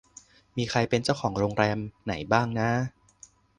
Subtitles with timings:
[0.57, 2.69] มีใครเป็นเจ้าของโรงแรมไหนบ้างน้า